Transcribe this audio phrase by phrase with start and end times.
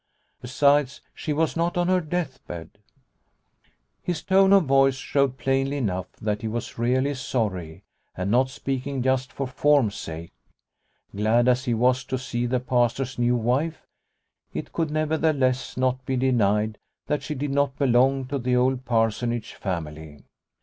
[0.41, 2.79] Besides, she was not on her death bed!
[4.01, 7.83] His tone of voice showed plainly enough that he was really sorry,
[8.17, 10.31] and not speaking just for form's sake.
[11.15, 13.85] Glad as he was to see the Pastor's new wife,
[14.55, 19.53] it could nevertheless not be denied that she did not belong to the old Parsonage
[19.53, 20.23] family.